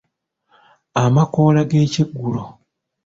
Amakola 1.03 1.61
g’ekyeggulo. 1.69 2.41